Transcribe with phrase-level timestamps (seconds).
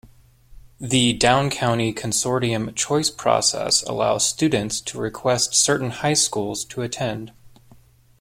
[0.79, 7.31] The Downcounty Consortium choice process allows students to request certain high schools to attend.